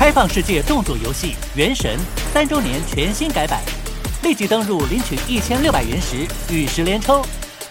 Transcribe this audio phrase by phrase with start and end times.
[0.00, 1.94] 开放世界动作游戏《原神》
[2.32, 3.60] 三周年全新改版，
[4.22, 7.22] 立即登入领取一千六百原石与十连抽，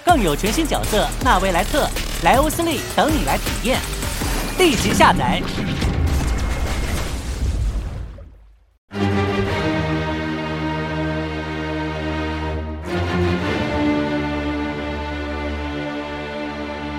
[0.05, 1.89] 更有全新角色纳维莱特、
[2.23, 3.79] 莱欧斯利等你来体验。
[4.59, 5.41] 立即下载。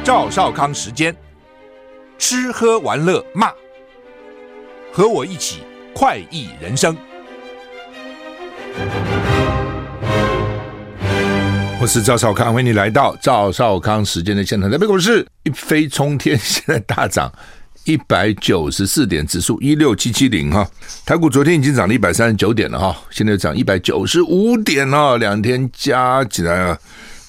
[0.02, 1.14] 赵少康时间，
[2.18, 3.52] 吃喝玩乐骂，
[4.92, 5.60] 和我一起
[5.94, 6.96] 快意人生。
[11.80, 14.70] 我是赵少康，欢迎你来到赵少康时间的现场。
[14.70, 17.32] 台北股市一飞冲天，现在大涨
[17.84, 20.68] 一百九十四点，指数一六七七零哈。
[21.06, 26.78] 台股昨天已经涨了一百三十九点了哈，现在涨一百九十五点了，两天加起来啊。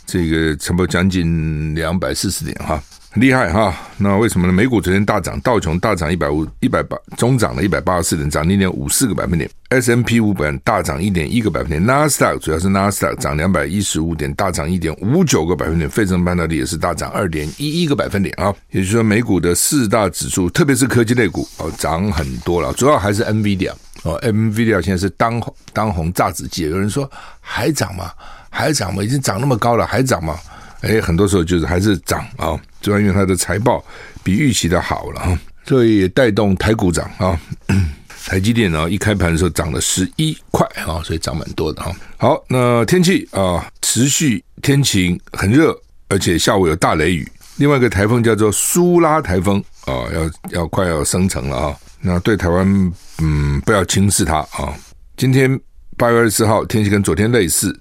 [0.07, 2.81] 这个差不多将近两百四十点哈，
[3.15, 3.75] 厉害哈。
[3.97, 4.53] 那为什么呢？
[4.53, 9.49] 美股昨天大涨，道琼大涨一百五一百八，中涨了一百八十四点，涨零点五四个百分点。
[9.69, 11.85] S&P 五百大涨一点一个百分点。
[11.85, 15.89] 纳斯达克主要是纳斯达克涨两百一十五点，大涨一点五九个百分点。
[15.89, 18.53] 费城半导体也是大涨二点一一个百分点啊。
[18.71, 22.73] 也就是说，美股的四大指数，特别是科技类股哦，涨很多了。
[22.73, 23.71] 主要还是 NVIDIA
[24.03, 25.41] 哦，NVIDIA 现在是当
[25.73, 26.63] 当红炸子鸡。
[26.63, 27.09] 有人说
[27.39, 28.11] 还涨吗？
[28.49, 29.03] 还涨吗？
[29.03, 30.37] 已经涨那么高了，还涨吗？
[30.81, 33.83] 哎，很多时候就是还是涨啊，主要因为它的财报
[34.23, 37.39] 比预期的好了啊，所以也带动台股涨啊。
[38.27, 41.91] 台积电呢，一开盘的时候涨了十一块啊，所以涨蛮多的哈。
[42.17, 45.75] 好，那天气啊，持续天晴，很热，
[46.07, 47.27] 而且下午有大雷雨。
[47.57, 51.77] 另外一个台风叫做苏拉台风啊，要要快要生成了啊。
[51.99, 54.71] 那对台湾，嗯，不要轻视它啊。
[55.17, 55.59] 今天
[55.97, 57.75] 八月二十四号，天气跟昨天类似。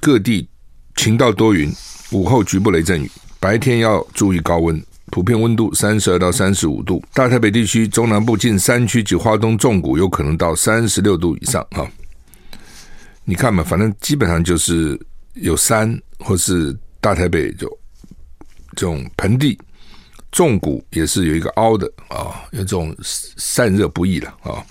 [0.00, 0.48] 各地
[0.96, 1.72] 晴到多云，
[2.10, 7.04] 午后局部雷阵雨，白天要注意高温，普遍温度三十二到三十五度。
[7.12, 11.86] 大台北地区、中南部近山区及花东重谷有可能到三十六度以上哈。
[13.24, 14.98] 你看嘛，反正基本上就是
[15.34, 17.68] 有山或是大台北就
[18.74, 19.58] 这种盆地，
[20.32, 24.64] 重谷也是有一个凹的啊，有这种散热不易了啊，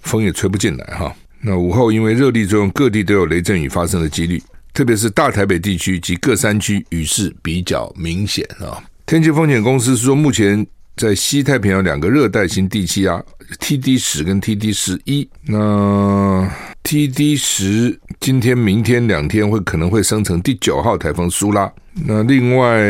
[0.00, 1.14] 风也吹不进来哈。
[1.38, 4.42] 那午后因为热力作用，各地都有雷阵雨发生的几率。
[4.74, 8.82] 特别是大台北地区及各山区雨势比较明显啊。
[9.06, 10.66] 天气风险公司说，目前
[10.96, 13.22] 在西太平洋两个热带型低气压
[13.60, 16.50] TD 十跟 TD 十一，那
[16.84, 21.70] TD 十今天、明天两天会可能会生成第九号台风苏拉。
[22.06, 22.80] 那另外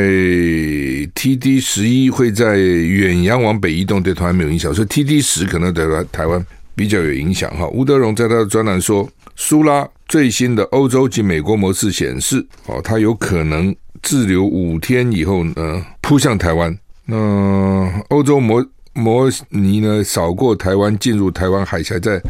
[1.15, 6.45] TD 十一会在远洋往北移动，对台湾没有影响，所以 TD 十可能对台湾
[6.77, 7.67] 比较有影响哈。
[7.69, 9.89] 吴德荣在他的专栏说，苏拉。
[10.09, 16.79] 最新的欧洲及美国模式显示，哦，它有可能滞留五天以后呢，扑向台湾。
[17.07, 18.63] 那欧洲模
[18.93, 22.21] 模拟呢，扫过台湾，进入台湾海峡，在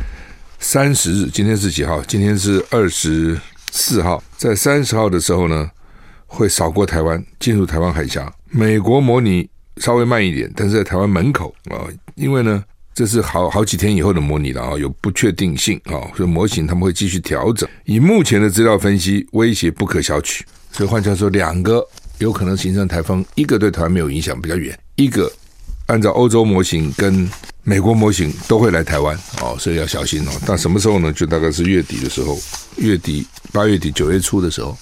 [0.60, 2.00] 三十日，今天是几号？
[2.02, 3.36] 今天是二十
[3.72, 5.68] 四号，在三十号的时候呢，
[6.28, 8.32] 会扫过台湾，进入台湾海峡。
[8.48, 11.82] 美国模拟稍微慢一点，但是在台湾门口啊，
[12.14, 12.62] 因为呢。
[12.94, 17.68] 这是好好几天以后的模拟了啊，有不确定性啊，所以模型他们会继续调整。
[17.84, 20.40] 以目前的资料分析，威胁不可小觑。
[20.70, 21.86] 所以换句话说，两个
[22.18, 25.30] 有可能形成台风，一个对台湾没有影响，比较远；一个
[25.86, 27.28] 按照欧洲模型跟
[27.62, 30.30] 美国模型都会来台湾哦，所以要小心哦。
[30.46, 31.12] 但什么时候呢？
[31.12, 32.38] 就大概是月底的时候，
[32.76, 34.76] 月底八月底九月初的时候，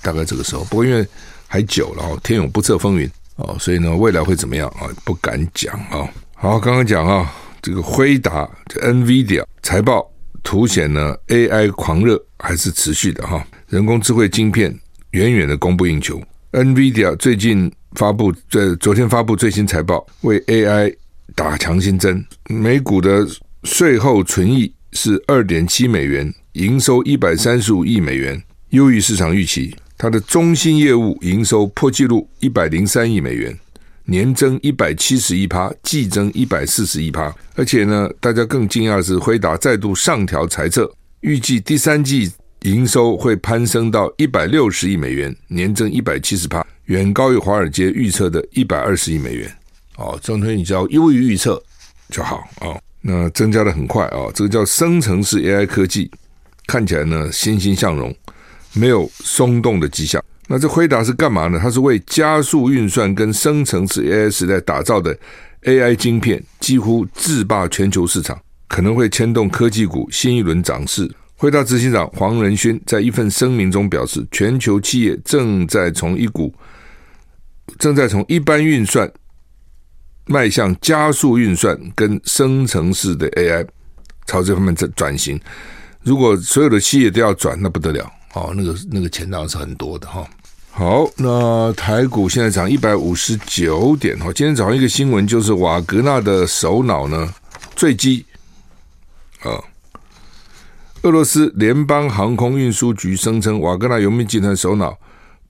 [0.00, 0.62] 大概这个时候。
[0.64, 1.06] 不过因为
[1.48, 4.86] 还久了哦，天有不测风云哦，所以呢，未来会怎么样啊？
[5.04, 6.08] 不敢讲啊。
[6.42, 7.32] 好，刚刚讲啊，
[7.62, 10.10] 这个辉达、这 NVIDIA 财报
[10.42, 14.76] 凸显呢，AI 狂热还是持续的哈，人工智慧晶片
[15.12, 16.20] 远远的供不应求。
[16.50, 20.92] NVIDIA 最近发布，在昨天发布最新财报，为 AI
[21.36, 22.26] 打强心针。
[22.48, 23.24] 每股的
[23.62, 29.72] 税后纯益是二点七美元，营收一百三十五亿美元，优于市场预期。
[29.96, 33.56] 它的中心业务营收破纪录一百零三亿美元。
[34.04, 42.32] 年增一百七十一趴，季增一百四十一趴，而且呢，大家更惊讶的是，辉达再度上调财测，预计第三季
[42.62, 49.52] 营收会攀升到一百六十亿美元，年增一百七十趴，远高于华尔街预测的一百二十亿美元。
[49.96, 51.62] 哦，总推你只要优于预测
[52.08, 52.80] 就好哦。
[53.00, 56.10] 那增加的很快啊、哦，这个叫生成式 AI 科技，
[56.66, 58.14] 看起来呢欣欣向荣，
[58.72, 60.22] 没有松动的迹象。
[60.52, 61.58] 那这辉达是干嘛呢？
[61.58, 65.18] 它是为加速运算跟生成式 AI 时代打造的
[65.62, 68.38] AI 晶片，几乎制霸全球市场，
[68.68, 71.10] 可能会牵动科技股新一轮涨势。
[71.36, 76.54] 辉达执行长黄仁勋在一份声明中表示，全球企业正在从一股
[77.78, 79.10] 正在从一般运算
[80.26, 83.66] 迈向加速运算跟生成式的 AI，
[84.26, 85.40] 朝这方面在转型。
[86.02, 90.26] 如果所有的企业都要转，那不得了哦，那个那个钱当然是很多的哈、哦。
[90.74, 94.32] 好，那台股现在涨一百五十九点哈。
[94.32, 97.32] 今天早上一个新闻就是瓦格纳的首脑呢
[97.76, 98.24] 坠机
[99.42, 99.60] 啊。
[101.02, 104.98] 俄罗斯联邦航空运输局声称，瓦格纳游民集团首脑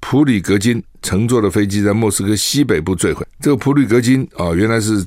[0.00, 3.24] 普里格金乘坐的飞机在莫斯科西北部坠毁。
[3.40, 5.06] 这个普里格金啊、原来是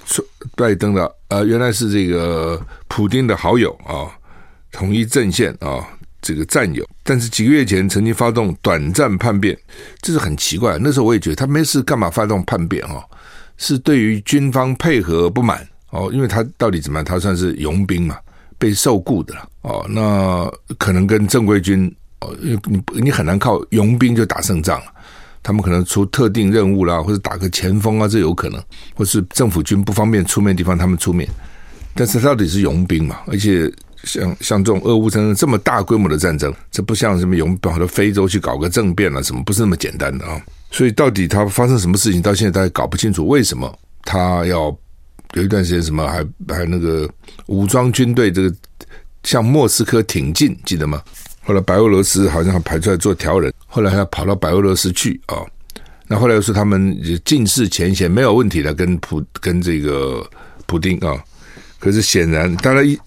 [0.56, 4.08] 拜登的，呃，原来是这个普丁的好友啊，
[4.72, 5.86] 统一阵线啊，
[6.26, 6.84] 这个战友。
[7.04, 9.56] 但是几个月前曾经发动短暂叛变，
[10.02, 10.80] 这是很奇怪。
[10.82, 13.04] 那时候我也觉得他没事干嘛发动叛变哦，
[13.58, 17.06] 是对于军方配合不满哦，因为他到底怎么样？
[17.06, 18.18] 他算是佣兵嘛。
[18.58, 22.58] 被受雇的了哦，那可能跟正规军哦，你
[22.94, 24.86] 你很难靠佣兵就打胜仗了。
[25.44, 28.64] 他们可能出特定任务啦，或者打个前锋啊，这有可能。
[28.96, 31.30] 或是政府军不方便出面的地方，他们出面。
[31.94, 33.20] 但是到底是佣兵嘛？
[33.28, 33.70] 而且
[34.06, 40.42] 像像这种俄乌战争这么大规模的战争，这不像什么佣兵跑到非洲去搞个政变啊，什么不是那么简单的啊。
[40.72, 44.74] 所以到底他发生什么事情，到现在大家搞不清楚为什么他要。
[45.34, 47.10] 有一段时间，什么还还那个
[47.48, 48.56] 武装军队这个
[49.24, 51.02] 向莫斯科挺进，记得吗？
[51.44, 55.44] 后来白俄罗斯好像还排出来做调人，后来还要跑到白俄罗斯去啊、
[56.08, 60.26] 那后来又说他们尽释前嫌，没有问题的，跟普跟这个
[60.68, 61.22] 普丁啊、
[61.80, 62.98] 可是显然，当然一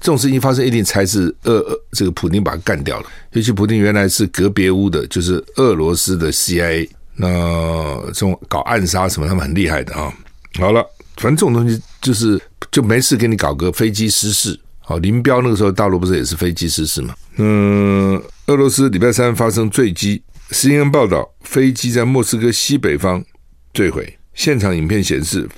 [0.00, 3.06] 这种事情发生，一定猜是俄这个普丁把他干掉了。
[3.32, 10.12] 尤其普丁原来是格别乌的，就是俄罗斯的 CIA，那这种搞暗杀什么，他们很厉害的啊、
[10.58, 10.84] 好了。
[11.16, 12.40] 反正这种东西就是
[12.72, 14.58] 就没事给你搞个飞机失事。
[14.80, 17.14] 好，林彪那个时候大陆不是也是飞机失事吗？
[17.36, 20.20] 嗯，俄罗斯礼拜三发生坠机
[20.50, 23.24] ，CNN 报道飞机在莫斯科西北方
[23.72, 25.48] 坠毁，现场影片显示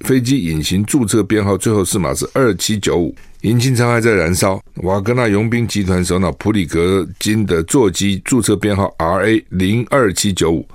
[0.00, 4.60] 飞机引擎注册编号最后四码是二七九五，引擎舱还在燃烧。
[4.82, 10.66] 瓦格纳佣兵集团首脑普里格金的座机注册编号 RA 零二七九五，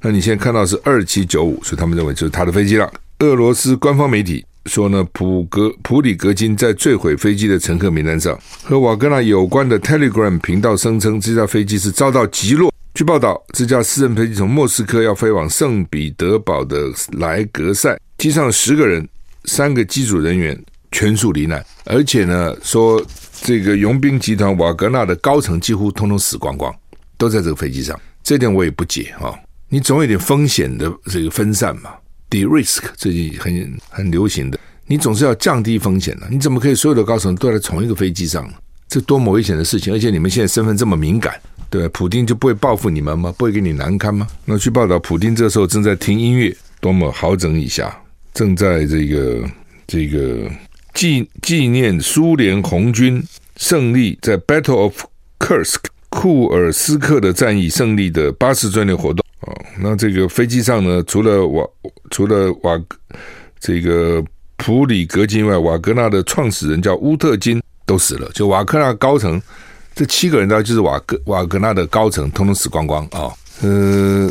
[0.00, 2.90] 那你现在看到是二七九五，所以他们认为就是他的飞机了。
[3.18, 8.38] 俄罗斯官方媒体说呢，普格普里格金在坠毁飞机的乘客名单上。
[8.62, 12.72] 和瓦格纳有关的 Telegram 频道声称，这架飞机是遭到击落。
[12.94, 19.06] 据报道，这架私人飞机从莫斯科要飞往圣彼得堡的莱格塞，机上十个人，
[19.44, 20.58] 三个机组人员
[20.94, 21.62] 全数罹难。
[21.84, 23.04] 而且呢，说
[23.42, 26.72] 这个佣兵集团瓦格纳的高层几乎通通死光光，
[27.18, 27.98] 都在这个飞机上。
[28.22, 29.34] 这点我也不解啊，
[29.68, 31.90] 你总有点风险的这个分散嘛。
[32.30, 36.26] De-risk 最近很很流行的，你总是要降低风险的。
[36.30, 38.48] 你怎么可以所有的高层都在同一个飞机上？
[38.88, 39.92] 这多么危险的事情！
[39.92, 41.34] 而且你们现在身份这么敏感，
[41.68, 41.90] 对吧？
[41.92, 43.34] 普丁就不会报复你们吗？
[43.36, 44.26] 不会给你难堪吗？
[44.44, 47.92] 那据报道，普丁这时候正在听音乐，多么好整以暇，
[48.32, 49.50] 正在这个
[49.86, 50.48] 这个
[50.94, 53.22] 纪纪念苏联红军
[53.56, 55.04] 胜利在 Battle of
[55.38, 59.24] Kursk 库尔斯克的战役胜利的八十周年活动。
[59.40, 61.68] 哦，那这个飞机上呢，除了瓦
[62.10, 62.80] 除了瓦
[63.58, 64.24] 这个
[64.56, 68.30] 普里格金外，瓦格纳的创始人叫乌特金都死了。
[68.32, 69.42] 就瓦格纳高层
[69.94, 73.28] 这七个人，大概就是瓦格瓦格纳的高层，通通死光光啊。
[73.60, 74.30] 呃，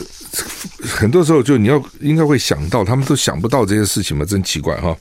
[0.82, 4.98] 很多时候就你要应该会想到，他们都想不到这些事情嘛，真奇怪哈。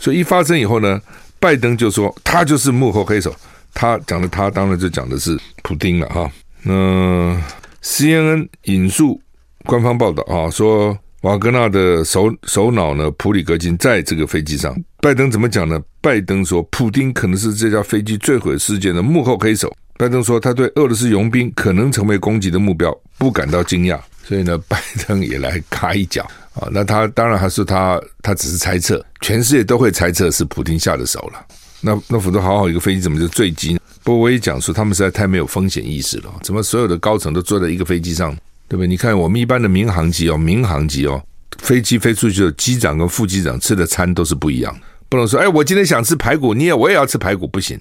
[0.00, 1.00] 所以一发生以后呢，
[1.38, 3.32] 拜登就说他就是幕后黑手，
[3.74, 6.30] 他讲的他当然就讲的是普丁了哈。
[6.62, 7.40] 那
[7.82, 9.20] CNN 引述。
[9.66, 14.74] 官方报道啊，说瓦格纳的首首脑呢，普里格金在这个飞机上。
[15.02, 15.78] 拜登怎么讲呢？
[16.00, 19.70] 拜登说，普丁可能是这架飞机坠毁事件的幕后黑手。
[19.98, 24.00] 拜登说，他对俄罗斯佣兵可能成为攻击的目标不感到惊讶。
[24.24, 26.68] 所以呢，拜登也来卡一脚啊。
[26.72, 31.46] 那他当然还是他，他只是猜测，全世界都会猜测是普丁下的手了。
[31.80, 33.80] 那那否则好好一个飞机怎么就坠机呢？
[34.02, 36.32] 不过我也讲说，他们实在太没有风险意识了。
[36.42, 38.34] 怎么所有的高层都坐在一个飞机上？
[38.68, 38.86] 对不对？
[38.86, 41.22] 你看我们一般的民航机哦，民航机哦，
[41.58, 44.74] 飞机飞出去的机长跟副机长吃的餐都是不一样，
[45.08, 47.80] 不能说哎，我今天想吃排骨，你也我也要吃排骨，不行。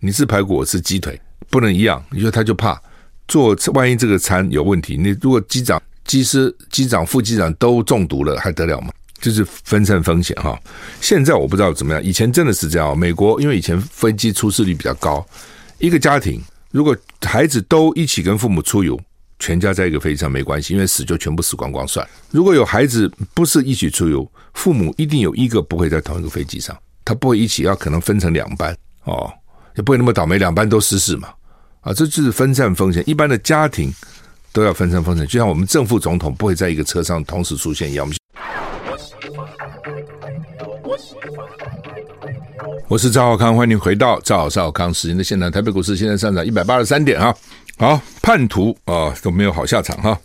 [0.00, 2.04] 你吃排骨，我吃鸡腿，不能一样。
[2.10, 2.80] 你说他就怕
[3.28, 8.92] 做，万一这个餐有问题，你如果机长、机师、机长、副机长都中毒了，还得了吗？
[9.20, 10.58] 就是分散风险哈。
[11.00, 12.96] 现在我不知道怎么样，以前真的是这样。
[12.96, 15.26] 美国因为以前飞机出事率比较高，
[15.78, 18.98] 一个家庭如果孩子都一起跟父母出游。
[19.38, 22.08] 全家在一个飞机上没关系，因为死就全部死光光算。
[22.30, 29.30] 如果有孩子不是一起出游，父母一定有一个不会在同一个飞机上，他不会一起，要可能分成两班哦，
[29.74, 31.28] 也不会那么倒霉，两班都失事嘛。
[31.82, 33.04] 啊，这就是分散风险。
[33.06, 33.92] 一般的家庭
[34.56, 38.10] 都要分散风险，就像我们正副总统不会在一个车上同时出现一样。
[42.88, 45.52] 我是赵少康，欢迎回到赵少康时间的现场。
[45.52, 47.36] 台北股市现在上涨一百八十三点啊，
[47.76, 50.18] 好，叛徒啊都没有好下场哈，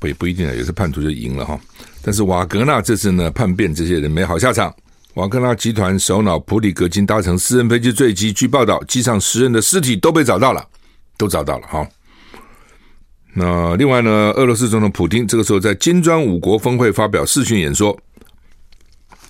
[0.00, 1.56] 不也不一定啊，有些叛徒就赢了哈。
[2.02, 4.74] 但是瓦格纳这次呢叛变，这些人没好下场。
[5.14, 10.66] 瓦格纳集团首脑普里格金搭乘私人飞机坠机，据报道机上十人的尸体都被找到了，
[11.16, 11.88] 都找到了哈。
[13.38, 17.96] 那另外呢，俄罗斯总统普京这个时候在金砖五国峰会发表视讯演说，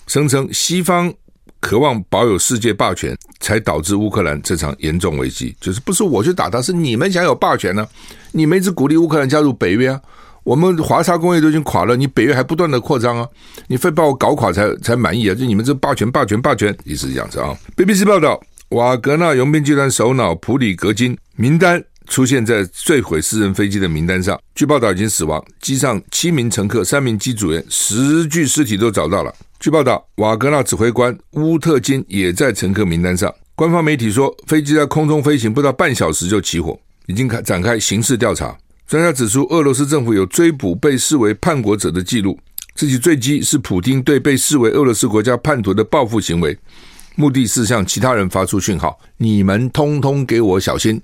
[0.06, 1.12] 声称西方。
[1.60, 5.52] 渴望保有世界霸权，才导致乌克兰这场严重危机。
[5.60, 7.84] 就是不是我去打他，是你们想有霸权呢、
[8.30, 10.00] 你们一直鼓励乌克兰加入北约啊？
[10.44, 13.26] 我们华沙工业都已经垮了，你北约还不断的扩张啊？
[13.66, 15.34] 你非把我搞垮才才满意啊？
[15.34, 29.32] 就你们这霸权、霸权、霸权，意思是这样子啊？BBC 报道，瓦格纳佣兵集团首脑普里格金名单出现在坠毁私人飞机的名单上，据报道已经死亡，机上七名乘客、三名机组员，十具尸体都找到了。
[29.60, 33.32] 据报道，瓦格纳指挥官乌特金也在乘客名单上。
[33.54, 38.56] 官方媒体说，飞机在空中飞行不到半小时就起火，已经开展开刑事调查。
[38.86, 42.38] 专家指出，俄罗斯政府有追捕被视为叛国者的记录。
[42.74, 46.56] 这起坠机是普丁对被视为俄罗斯国家叛徒的报复行为，
[47.16, 51.02] 目的是向其他人发出讯号：你们通通给我小心，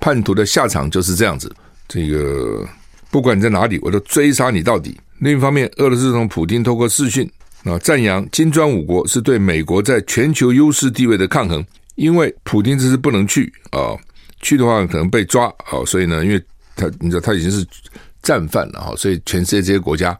[0.00, 1.54] 叛徒的下场就是这样子。
[1.86, 2.66] 这个
[3.10, 4.98] 不管你在哪里，我都追杀你到底。
[5.18, 7.30] 另一方面，俄罗斯总统普京透过视讯。
[7.64, 11.62] 啊，赞扬金砖五国是对美国在全球优势地位的抗衡，
[11.94, 13.92] 因为普京这次不能去啊，
[14.40, 16.42] 去的话可能被抓啊，所以呢，因为
[16.74, 17.62] 他你知道他已经是
[18.22, 20.18] 战犯了哈，所以全世界这些国家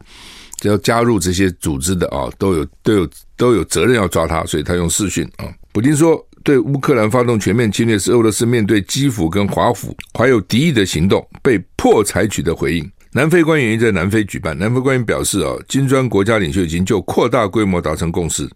[0.59, 3.09] 只要加入这些组织的啊，都有都有
[3.39, 5.49] 都有责任要抓他，所以他用视讯啊。
[5.73, 12.91] 普京说，对乌克兰发动全面侵略是俄罗斯面对基辅跟华府怀有敌意的行动，被迫采取的回应。
[13.13, 14.57] 南非官员在南非举办。
[14.59, 18.49] 南非官员表示：“啊，金砖国家领袖已经就扩大规模达成共识，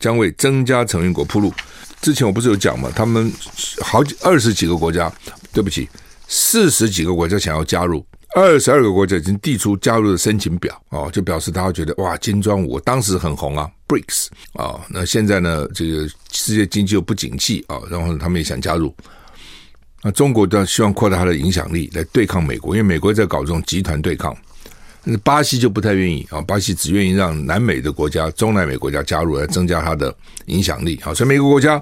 [0.00, 1.52] 将为增加成员国铺路。
[2.00, 2.90] 之前我不是有讲吗？
[2.94, 3.32] 他们
[3.80, 5.10] 好几二十几个国家，
[5.52, 5.88] 对不起，
[6.26, 10.74] 四十几个国家想要加入，二十二个国家已经递出加入的申请表。
[10.90, 18.94] 哦，就表示大家觉得哇，金砖五当时很红啊，BRICS 啊，那现在呢，这个世界经济又不景气啊，然后他们也想加入。”
[20.04, 24.36] 那中国都希望扩大它的影响力来对抗美国，因为美国在搞这种集团对抗。
[25.04, 30.12] 那巴西就不太愿意啊，巴西只愿意让南美的国家、中南美国家加入来增加它的
[30.46, 31.14] 影响力啊。
[31.14, 31.80] 所以每个国家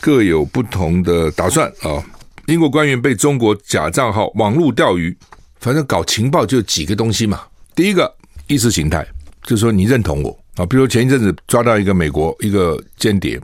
[0.00, 2.02] 各有不同的打算啊。
[2.46, 5.16] 英国官员被中国假账号网络钓鱼，
[5.64, 7.40] 反正搞情报就几个东西嘛。
[7.74, 8.14] 第一个
[8.46, 9.06] 意识形态，
[9.42, 10.66] 就是说你认同我啊。
[10.66, 13.40] 比如前一阵子抓到一个美国一个间谍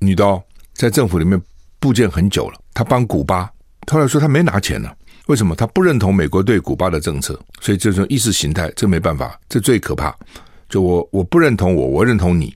[0.00, 0.42] 女刀，
[0.74, 1.40] 在政府里面。
[1.82, 3.50] 部件很久了，他帮古巴，
[3.90, 4.88] 后来说他没拿钱呢，
[5.26, 5.52] 为什么？
[5.52, 10.16] 他不认同美国对古巴的政策，所以这种意识形态，这没办法，这最可怕。
[10.68, 12.54] 就我我不认同我，我认同你，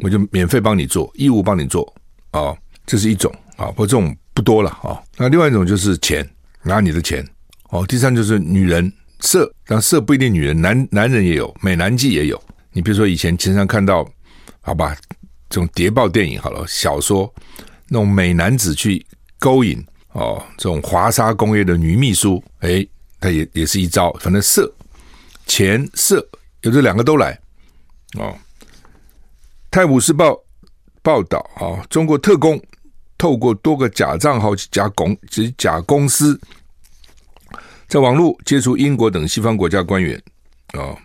[0.00, 1.90] 我就免费帮你做，义务帮你做
[2.32, 5.00] 啊、哦，这是一种啊，不过这种不多了啊。
[5.16, 6.28] 那另外一种就是钱，
[6.62, 7.26] 拿你的钱
[7.70, 7.86] 哦。
[7.86, 12.40] 第三就是女人色，但色不一定女人，男男人也有，美男计也有。
[12.72, 14.08] 你比如说以前经常看到，
[14.60, 14.96] 好吧，
[15.48, 17.32] 这种谍报电影好了，小说。
[17.88, 19.04] 那种美男子去
[19.38, 22.86] 勾引哦，这种华沙工业的女秘书，哎，
[23.18, 24.72] 他也也是一招，反正色、
[25.46, 26.24] 钱、色，
[26.62, 27.36] 有这两个都来
[28.14, 28.32] 哦。
[29.72, 30.30] 《泰晤士报》
[31.02, 32.62] 报道啊，中国特工
[33.18, 36.40] 透过多个假账号、假公及假公司，
[37.90, 40.18] 在网络接触英国等西方国家官员
[40.68, 40.96] 啊，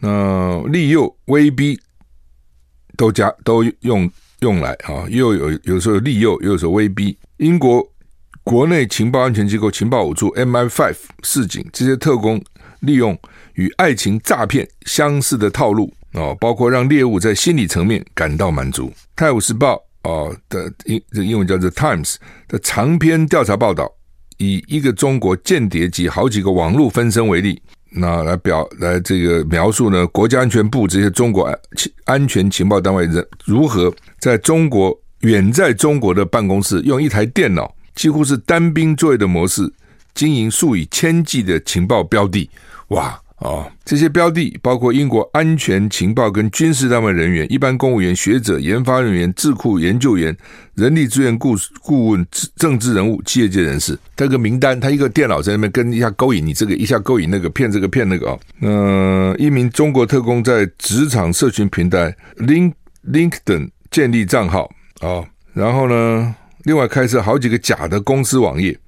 [0.00, 1.80] 那利诱、威逼
[2.98, 4.10] 都加都用。
[4.42, 7.16] 用来啊，又有有时候利诱，又有时候威逼。
[7.36, 7.80] 英国
[8.42, 12.42] 国内情报安全机构情报五处 MI5 示警，这些特工
[12.80, 13.16] 利用
[13.54, 18.92] 与爱情诈骗相似的套路啊，包括让猎物在心理层面感到满足。
[19.14, 22.16] 泰晤士报啊的英这英文叫做 Times
[22.48, 23.88] 的长篇调查报道，
[24.42, 27.62] 以一个中国间谍及好几个网络分身为例。
[27.94, 30.04] 那来表来这个描述呢？
[30.08, 31.58] 国家安全部这些中国安
[32.04, 39.72] 安全情报单位人如何在中国远在中国的办公室用一台电脑，几乎是单兵作业的模式，
[40.14, 42.50] 经营数以千计的情报标的，
[42.88, 43.21] 哇！
[43.42, 50.36] 哦，这些标的包括英国安全情报跟军事单位人员、一般公务员、学者、研发人员、智库研究员、
[50.76, 53.98] 人力资源顾顾问、政治人物、企业界人士。
[54.14, 58.38] 这个名单，他一个电脑在那边跟一下勾引你这个，一下勾引那个，骗这个骗那个啊。
[58.60, 62.74] 嗯、一名中国特工在职场社群平台 Link
[63.10, 64.70] LinkedIn 建立账号
[65.00, 66.32] 啊、哦，然后呢，
[66.62, 68.78] 另外开设好几个假的公司网页，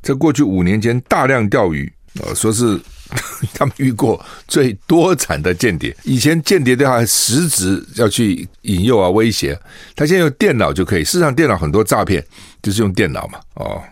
[0.00, 2.80] 在过去五年间大量钓鱼啊、说是。
[3.54, 5.96] 他们遇过最多产的间谍。
[6.04, 9.58] 以前间谍的话还实质要去引诱啊、威胁，
[9.94, 11.04] 他现在用电脑就可以。
[11.04, 12.24] 事实上，电脑很多诈骗
[12.62, 13.38] 就是用电脑嘛。
[13.54, 13.82] 哦，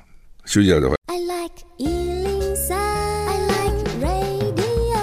[0.44, 0.94] 休息了再会。
[1.06, 4.98] I like 103, I like radio。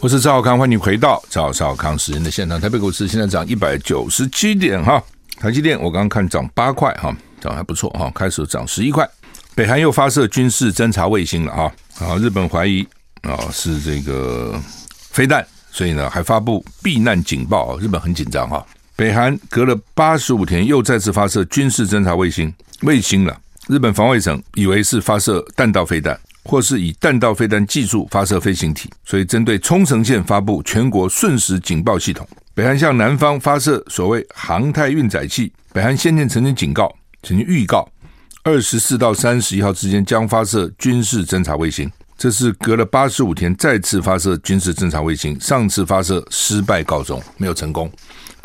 [0.00, 2.60] 我是赵少康，欢迎回到赵少康时间的现场。
[2.60, 5.02] 台北股市现在涨一百九十七点哈，
[5.38, 9.08] 台积电我刚刚看涨八块哈，涨还不错哈，开始涨十一块。
[9.56, 11.72] 北韩又发射军事侦察卫星了哈！
[12.00, 12.84] 啊，日本怀疑
[13.24, 14.60] 啊是这个
[15.10, 17.78] 飞弹，所以呢还发布避难警报。
[17.78, 18.64] 日本很紧张哈。
[18.96, 22.52] 北韩隔了八十五天又再次发射军事侦察卫星
[22.82, 23.36] 卫星了。
[23.66, 32.28] 日本防卫省以为是发射弹道飞弹，或是以弹道飞弹技术发射飞行体，所以针对冲绳县发布全国瞬时警报系统。
[32.54, 35.52] 北韩向南方发射所谓航太运载器。
[35.72, 37.88] 北韩先前曾经警告，曾经预告。
[38.44, 45.38] 二十四到三十一号之间将发射军事侦察卫星，这是隔了八十五天再次发射军事侦察卫星。
[45.40, 47.90] 上次发射失败告终，没有成功，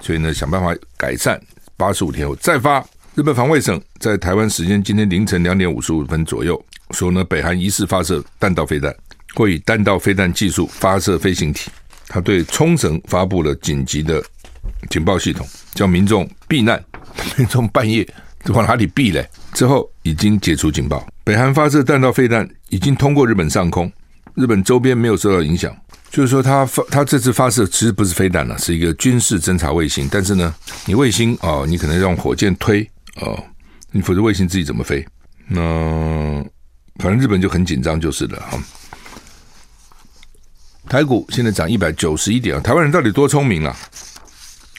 [0.02, 1.40] 所以呢，想办法改善。
[1.78, 2.84] 八十五天后再发。
[3.16, 6.62] 日本防卫省在台湾时间今天凌晨两点五十五分左右
[6.92, 8.94] 说呢，北韩疑似发射弹道飞弹，
[9.36, 11.70] 会以弹道飞弹技术发射飞行体。
[12.08, 14.22] 他对冲绳发布了紧急的
[14.90, 16.84] 警报系统，叫民众避难。
[17.38, 18.08] 民众半夜。
[18.54, 19.30] 往哪里避嘞？
[19.54, 21.06] 之后已经解除警报。
[21.24, 23.92] 北韩发射弹道飞弹已经通过日本上空，
[24.36, 25.76] 日本周边没有受到影响。
[26.12, 30.10] 就是说，他发他这次发射其实不是飞弹了，是一个军事侦察卫星。
[30.12, 32.82] 但是呢，你卫星哦，你可能用火箭推
[33.18, 33.44] 哦，
[33.92, 35.06] 你否则卫星自己怎么飞？
[35.48, 36.44] 那
[36.96, 38.60] 反正日本就很紧张，就是了哈。
[40.88, 43.78] 台股现在涨一百九十一点啊，台湾人到底多聪明啊？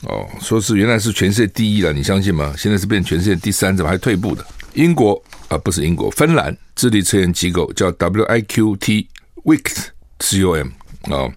[0.08, 2.52] 哦，说是原来是全世界第一了，你相信吗？
[2.58, 4.44] 现在是变全世界第三，怎么还退步的？
[4.74, 9.06] 英国啊，不是英国，芬兰智力测验机构叫 WIQT
[9.44, 10.68] Wix.com
[11.12, 11.28] 啊，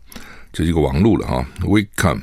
[0.51, 1.45] 这是一个网络了哈。
[1.61, 2.19] Wix.com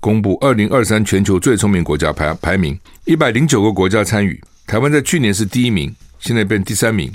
[0.00, 7.10] 公布二零二三全球最聪明国家排排名，一百零九个国家参与，台湾在去年是第一名，现在变第三名。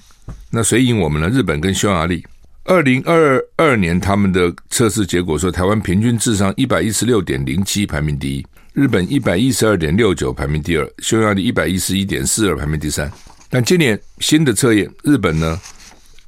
[0.52, 1.30] 那谁赢我们呢？
[1.30, 2.26] 日本跟匈牙利。
[2.66, 8.46] 二零二二年他们的测试结果说，台湾平均智商一百一十六点零七，排名第一。
[8.74, 13.12] 日本一百一十二点六九排名第二，匈牙利一百一十一点四二排名第三。
[13.50, 15.60] 但今年新的测验，日本呢，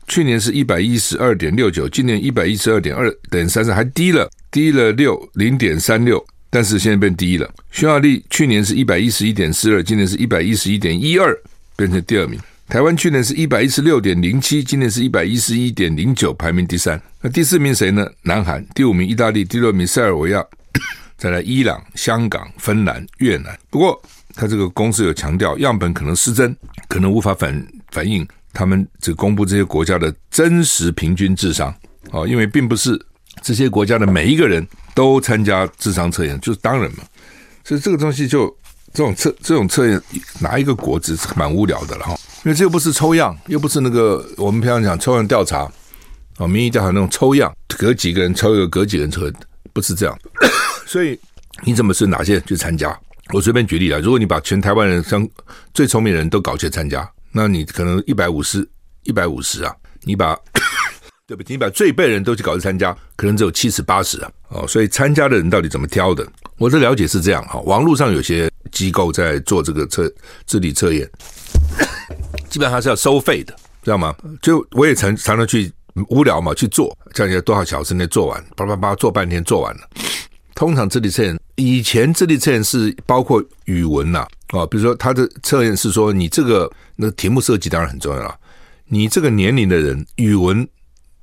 [0.07, 7.47] 去年是一百一十二点六九，今年一百一十二点二等于三十，还低了，低了六零点三六，但是现在变第一了。
[7.71, 11.37] 匈牙利去年是一百一十一点四二，今年是一百一十一点一二，
[11.75, 12.39] 变成第二名。
[12.67, 16.99] 台湾去年是一百一十六点零七，今年是一百一十一点零九，排名第三。
[17.21, 18.09] 那第四名谁呢？
[18.23, 20.43] 南韩，第五名意大利，第六名塞尔维亚。
[21.17, 23.55] 再来，伊朗、香港、芬兰、越南。
[23.69, 24.01] 不过，
[24.35, 26.55] 他这个公司有强调，样本可能失真，
[26.87, 31.73] 可能无法反反映他们只公布这些国家的真实平均智商。
[32.11, 32.99] 哦，因为并不是
[33.41, 37.03] 这些国家的每一个人都参加智商测验，就是当然嘛。
[37.63, 38.47] 所以这个东西就
[38.93, 40.01] 这种测这种测验，
[40.39, 42.17] 哪一个国子是蛮无聊的了哈。
[42.43, 45.71] 因为这又不是抽样，又不是那个我们平常讲抽样调查，
[46.37, 49.21] 哦，民意调查那种抽样，隔几个人抽一个，隔几个人抽，
[49.71, 50.17] 不是这样。
[50.87, 51.17] 所以
[51.63, 52.99] 你怎么是哪些人去参加？
[53.33, 55.27] 我随便举例啊，如果你把全台湾人像
[55.73, 58.67] 最聪明的人都搞去参加，那你可能一百五十
[59.03, 60.37] 一百五十啊，你把
[61.25, 64.31] 对不起，你把最笨人都去搞去参加，可能只有七十八十啊。
[64.49, 66.27] 哦，所以参加的人到底怎么挑的？
[66.57, 70.11] 我的了解是这样哈，网络上有些机构在做这个测
[70.45, 71.09] 智力测验，
[72.49, 74.13] 基本上是要收费的，知道吗？
[74.41, 75.71] 就我也常常常去
[76.09, 79.81] 无聊嘛去做，叫人家多少小时内做完，叭叭叭做半天做完了。
[80.61, 84.19] 通常智力测验，以前智力测验是包括语文呐，
[84.49, 88.37] 啊，比如说他的测验是说你这个那题目设计当然很重要了，
[88.85, 90.67] 你这个年龄的人语文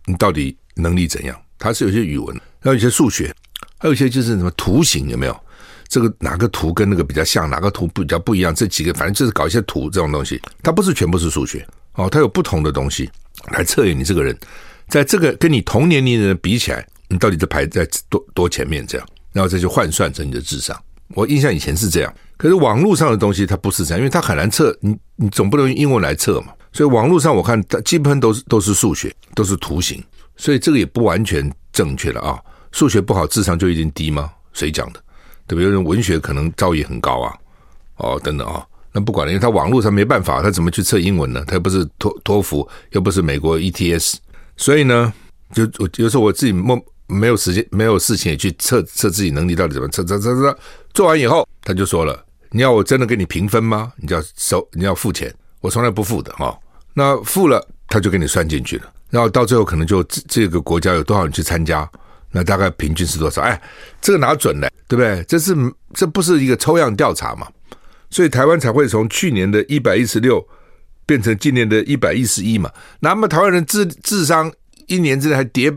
[0.06, 1.40] 你到底能力怎样？
[1.56, 3.32] 它是有些语文，还有一些数学，
[3.78, 5.40] 还有一些就是什么图形有没有？
[5.86, 8.52] 这个哪个图跟那个比较像，哪个图比较不一样？
[8.52, 13.08] 这几个反正就是搞一些图这种东西，它不是全部是数学哦，它有不同的东西
[13.52, 14.36] 来测验你这个人，
[14.88, 19.08] 在这个跟你同年龄的人比起来，你到底是排在多多前面这样。
[19.32, 20.76] 然后再去换算成你的智商。
[21.14, 24.76] 我印象以前是这样，可是网络上的东西它不是这样，因为它很难测。
[24.80, 26.52] 你你总不能用英文来测嘛。
[26.70, 30.04] 所以网络上我看它基本上都是都是数学，都是图形，
[30.36, 32.38] 所以这个也不完全正确了啊。
[32.72, 34.30] 数学不好，智商就一定低吗？
[34.52, 35.02] 谁讲的？
[35.46, 35.64] 对不对？
[35.64, 37.34] 有人文学可能造诣很高啊，
[37.96, 38.62] 哦等等啊。
[38.92, 41.42] 那不管了，因为他网络上没办法，他怎么去测英文呢？
[41.46, 44.16] 他又不是托托福，又不是美国 ETS，
[44.58, 45.10] 所以呢，
[45.54, 46.78] 就我有时候我自己梦。
[47.08, 50.58] 没有时间，没有事情也去测测自己能力到底怎么测测测测，
[50.94, 53.92] 做完以后他就说了：“你要我真的给你评分吗？
[53.96, 56.56] 你就要收，你要付钱，我从来不付的哈。
[56.94, 58.92] 那付了他就给你算进去了。
[59.10, 61.90] 然后到最后可能就这个国家有多少人去参加，
[62.30, 63.40] 那大概平均是多少？
[63.42, 63.60] 哎，
[64.00, 64.68] 这个哪准呢？
[64.86, 65.24] 对不对？
[65.24, 65.54] 这是
[65.94, 67.46] 这不是一个抽样调查嘛？
[68.10, 70.46] 所以台湾才会从去年的一百一十六
[71.06, 72.70] 变成今年的一百一十一嘛？
[73.00, 74.52] 那么台湾人智智商
[74.86, 75.70] 一年之内还跌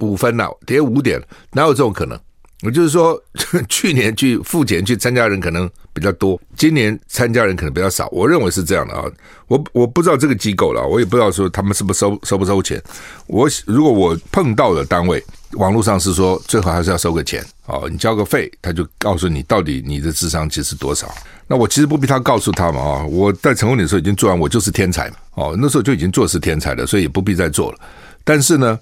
[0.00, 1.20] 五分了，跌五点，
[1.52, 2.18] 哪有这种可能？
[2.62, 3.22] 我就是说，
[3.68, 8.08] 去年去付钱去参加人可能比较多，今年参加人可能比较少。
[8.10, 9.04] 我认为是这样的啊，
[9.46, 12.82] 我我不知道这个机构了，我也不知道说他们是不是收收不收钱。
[13.26, 21.14] 我如果我碰到的单位，网络上是说最好还是要收个钱哦，你交个费，他就告诉你到底你的智商其实多少。
[21.46, 27.78] 那我其实不必他告诉他们啊，我在成功的时候已经做完，我就是天才嘛哦，那时候就已经做是天才了，所以也不必再做了。
[28.24, 28.78] 但是呢。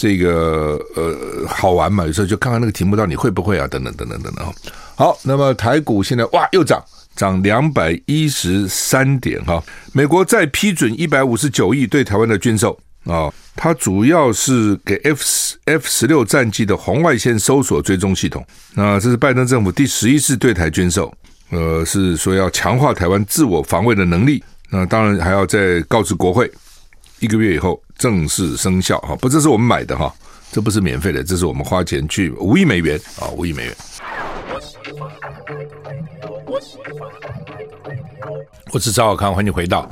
[0.00, 4.54] 这个呃好玩嘛，有时候就看看那个题目到底会不会啊，等等等等等等。
[4.96, 6.82] 好，那么台股现在哇又涨，
[7.14, 9.62] 涨两百一十三点哈。
[9.92, 12.72] 美国再批准一百五十九亿对台湾的军售
[13.04, 15.22] 啊，它主要是给 F
[15.66, 18.42] F 十六战机的红外线搜索追踪系统。
[18.72, 21.12] 那这是拜登政府第十一次对台军售，
[21.50, 24.42] 呃，是说要强化台湾自我防卫的能力。
[24.70, 26.50] 那当然还要再告知国会，
[27.18, 27.78] 一个月以后。
[28.00, 30.10] 正式生效哈，不，这是我们买的哈，
[30.50, 33.76] 这不是免费的，这是我们花钱去五亿美元啊，五亿美元。
[38.72, 39.86] 我是赵小康，欢迎回到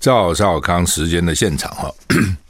[0.00, 1.94] 赵少康时间的现场哈。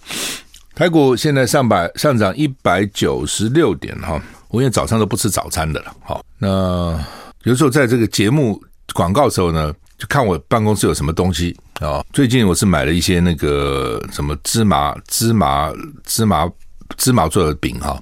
[0.74, 6.98] 台股现在上百上涨一百九十六点哈，我因为早上都不吃早餐的了，好，那
[7.42, 8.58] 有时候在这个节目
[8.94, 11.54] 广告时候呢，就看我办公室有什么东西。
[11.80, 15.72] 啊，最近我是买了一些那个什么芝麻、芝麻、
[16.04, 16.50] 芝麻、
[16.96, 18.00] 芝麻做的饼哈。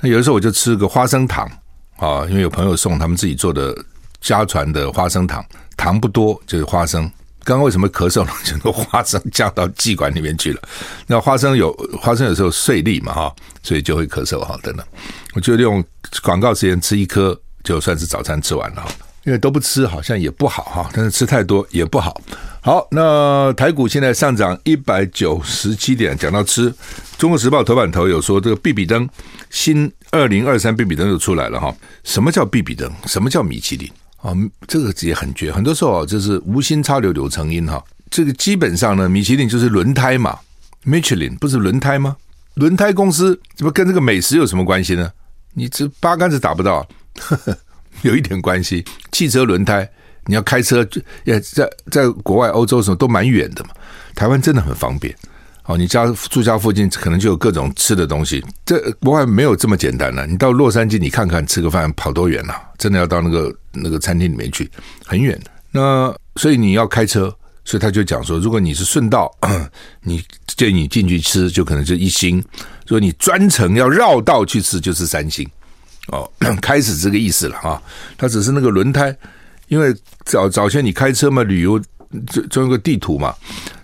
[0.00, 1.50] 那有的时候我就吃个花生糖
[1.96, 3.76] 啊，因为有朋友送他们自己做的
[4.20, 5.44] 家传的花生糖，
[5.76, 7.02] 糖不多，就是花生。
[7.42, 8.32] 刚刚为什么咳嗽呢？
[8.42, 10.62] 很多花生降到气管里面去了。
[11.06, 14.58] 那花生有花生有时候碎粒嘛哈，所以就会咳嗽哈。
[14.62, 14.86] 等等，
[15.34, 15.84] 我就利用
[16.22, 18.88] 广告时间吃一颗，就算是早餐吃完了哈。
[19.24, 22.20] 因为都不吃好像也不好哈，但是吃太多也不好。
[22.60, 26.16] 好，那台股现在上涨一百九十七点。
[26.16, 26.70] 讲到吃，
[27.18, 29.08] 《中国时报》头版头有说，这个必比登
[29.50, 31.74] 新二零二三必比登就出来了哈。
[32.04, 32.90] 什么叫必比登？
[33.06, 33.90] 什么叫米其林？
[34.20, 34.32] 啊，
[34.66, 35.52] 这个也很绝。
[35.52, 37.82] 很多时候，就是无心插柳柳成荫哈。
[38.10, 40.38] 这个基本上呢，米其林就是轮胎嘛
[40.86, 42.16] ，Michelin 不是轮胎吗？
[42.54, 45.10] 轮胎公司怎么跟这个美食有什么关系呢？
[45.54, 46.86] 你这八竿子打不到。
[47.18, 47.56] 呵呵
[48.04, 49.88] 有一点关系，汽车轮胎，
[50.26, 50.86] 你要开车，
[51.24, 53.70] 也在在国外、欧洲什么都蛮远的嘛。
[54.14, 55.14] 台湾真的很方便，
[55.64, 58.44] 哦，你家住家附近可能就有各种吃的东西。
[58.66, 64.70] 这国外没有这么简单了，你到洛杉矶，你看看吃个饭跑多远了，真的要到那个那个餐厅里面去，
[65.06, 65.40] 很远。
[65.70, 69.34] 那所以你要开车，所以他就讲说，如果你是顺道，
[70.02, 72.38] 你建议你进去吃，就可能就一星；
[72.86, 75.48] 如果你专程要绕道去吃，就是三星。
[76.08, 77.80] 哦， 开始这个意思了啊！
[78.18, 79.16] 它只是那个轮胎，
[79.68, 81.80] 因为早早先你开车嘛，旅游
[82.30, 83.34] 就做一个地图嘛，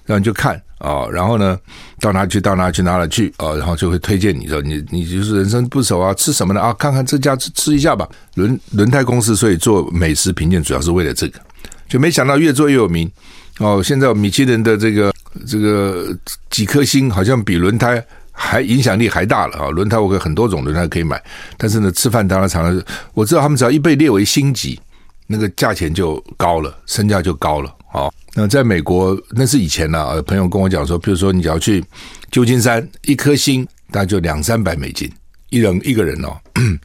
[0.04, 1.59] 然后你就看啊、然后呢，
[2.00, 6.72] 到哪去到哪去哪里去啊、然后就会推荐你说你你就是人生不熟啊，吃什么呢啊？
[6.74, 8.09] 看看这家吃吃一下吧。
[8.35, 11.40] 轮轮胎公司所以做美食评鉴主要是为了这个，
[11.88, 13.11] 就没想到越做越有名
[13.59, 13.83] 哦。
[13.83, 15.12] 现在米其林的这个
[15.46, 16.16] 这个
[16.50, 18.02] 几颗星，好像比轮胎。
[18.42, 19.68] 还影响力还大了啊！
[19.68, 21.22] 轮胎我有很多种轮胎可以买，
[21.59, 24.81] 但是呢，吃饭当然常常我知道他们只要一被列为星级，
[25.26, 28.09] 那个价钱就高了，身价就高了啊。
[28.33, 31.85] 那在美国那是以前呢、啊，朋友跟我讲说，比如说你只要去
[32.31, 35.12] 旧金山，一颗星大概就两三百美金，
[35.50, 36.35] 一人一个人哦，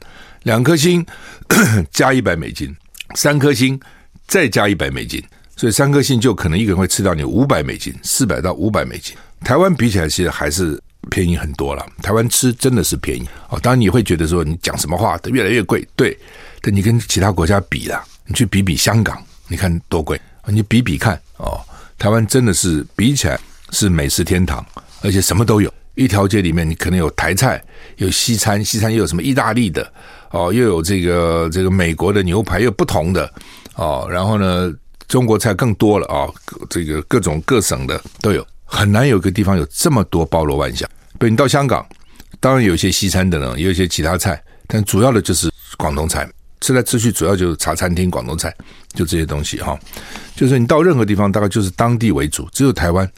[0.44, 1.04] 两颗星
[1.90, 2.76] 加一百美金，
[3.14, 3.80] 三颗星
[4.26, 5.24] 再加一百美金，
[5.56, 9.16] 所以三颗星就可能一个人会吃到你五百美金，四百到五百美金。
[9.42, 10.78] 台湾比起来，其实还是。
[11.10, 13.58] 便宜很多了，台湾吃真的是便宜哦。
[13.60, 16.16] 当然你会觉得说你讲什么话都越来越贵，对。
[16.62, 21.60] 但你跟其他国家比啦，你去比比香港，你看多贵，你比比看哦。
[21.96, 23.38] 台湾真的是比起来
[23.70, 24.64] 是美食天堂，
[25.00, 25.72] 而且什么都有。
[25.94, 27.62] 一条街里面你可能有台菜，
[27.96, 29.90] 有西餐，西餐又有什么意大利的
[30.30, 33.32] 哦，又有这个这个美国的牛排，又不同的
[33.76, 34.06] 哦。
[34.10, 34.70] 然后呢，
[35.08, 36.28] 中国菜更多了啊，
[36.68, 40.86] 这个各种各省的都有，很难有个地方有这么多包罗万象。
[41.18, 41.86] 比如你到香港，
[42.40, 46.28] 当然有一些西餐的呢，也有一些其他菜，但主要的就是广东菜。
[46.58, 48.52] 吃来吃去，主要就是茶餐厅、广东菜，
[48.94, 49.78] 就这些东西哈。
[50.34, 53.08] 就是你到任何地方，大概就是当地为主，只有台湾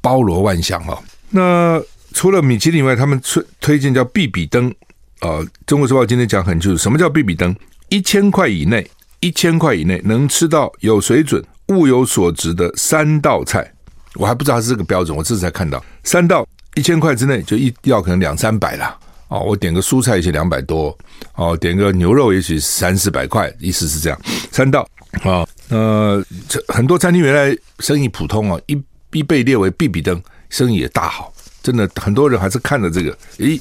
[0.00, 1.02] 包罗万象哈。
[1.28, 1.82] 那
[2.12, 4.72] 除了米其林以外，他们推推荐叫必比登
[5.18, 5.44] 啊。
[5.66, 7.54] 中国时报今天讲很清楚，什么叫必比登？
[7.88, 13.70] 一千块以内，一千块以内能吃到有水准、物有所值的三道菜。
[14.18, 16.46] 我还不知道是这个标准，我这次才看到三道。
[16.74, 18.98] 一千块之内就一要可能两三百啦。
[19.28, 20.96] 哦，我点个蔬菜也许两百多，
[21.34, 24.20] 哦，点个牛肉也许三四百块，意思是这样。
[24.52, 24.86] 三道
[25.22, 28.80] 啊，呃，这很多餐厅原来生意普通啊，一
[29.12, 31.32] 一被列为必比登，生意也大好。
[31.62, 33.60] 真的很多人还是看了这个，诶，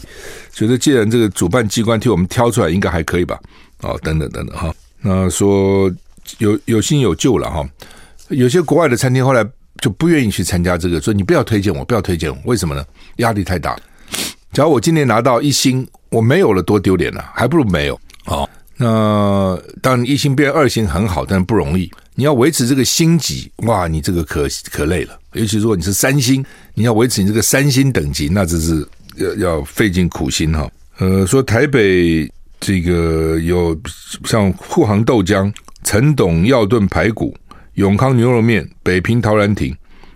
[0.52, 3.40] 觉得既然这个主办机关替我们挑出来，应该还可以吧？
[3.82, 4.72] 哦，等等等等哈。
[5.02, 5.92] 那说
[6.38, 7.68] 有有新有旧了哈。
[8.28, 9.44] 有些国外的餐厅后来
[9.82, 12.84] 就不愿意去参加这个，说你不要推荐我，不要推荐我，为什么呢？
[13.18, 13.78] 压力太大。
[14.54, 18.00] 假如我今年拿到一星，我没有了多丢脸了，还不如没有。
[18.26, 21.92] 哦，那当然一星变二星很好，但不容易。
[22.16, 25.20] 你要维持这个星级，哇，你这个可可累了。
[25.34, 30.70] 尤其如果你是三星，你要维持你这个三星等级，那真是要要费尽苦心哈。
[31.00, 33.78] 呃，说台北这个有
[34.24, 37.36] 像沪杭豆浆、陈董药炖排骨、
[37.76, 39.76] 永康牛肉面、北平陶然亭，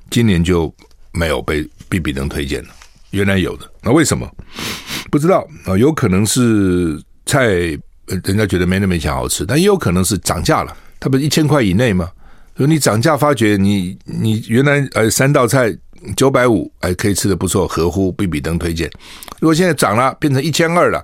[0.09, 0.73] 今年就
[1.11, 2.69] 没有被必比登推荐了。
[3.11, 4.29] 原来有的，那为什么？
[5.11, 10.75] 不知道啊，有可能是菜人家觉得没那么以前好吃，但也有可能是涨价了。
[10.99, 12.09] 它不是一千块以内吗？
[12.55, 15.75] 说你涨价，发觉你你原来呃三道菜
[16.15, 18.89] 九百五，哎可以吃得不错，合乎必比登推荐。
[19.39, 21.03] 如果现在涨了，变成一千二了，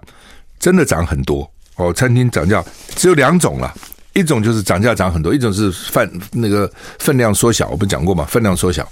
[0.59, 1.91] 真的涨很多哦。
[1.91, 2.63] 餐厅涨价
[2.95, 3.73] 只有两种了，
[4.15, 7.69] 一种就是涨价涨很多，一种是饭那个分量缩小。
[7.69, 8.25] 我不讲过吗？
[8.25, 8.89] 分量缩小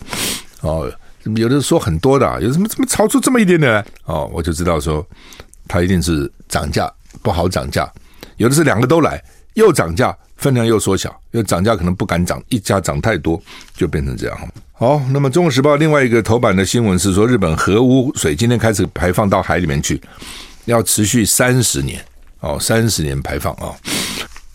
[0.62, 0.91] 哦，
[1.36, 3.83] 有的说很多的，有什么怎么炒出这么一点点来？
[4.05, 5.03] 哦，我就知道说
[5.67, 6.91] 它一定是涨价
[7.23, 7.91] 不好涨价，
[8.38, 9.19] 有的是两个都来。
[9.55, 13.39] 又涨价，分量又缩小，又涨价可能不敢涨，一家涨太多
[13.75, 14.36] 就变成这样。
[14.71, 20.01] 好，那么《中国时报》另外一个头版的新闻是说，日本核污水今天开始排放到海里面去，
[20.65, 22.03] 要持续三十年
[22.39, 23.75] 哦，三十年排放啊、哦，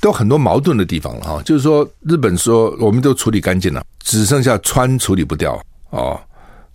[0.08, 1.42] 有很多矛盾的地方了哈。
[1.44, 6.20] 就是说，日本说我们都处理干净了，只剩下氚处理不掉哦，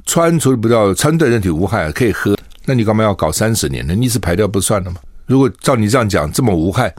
[0.06, 3.94] 氚处理不掉，氚对人体无害，可以喝，那你干嘛要搞三十年呢？
[3.94, 4.98] 你一次排掉不算了吗？
[5.26, 6.94] 如果照你这样讲，这么无害。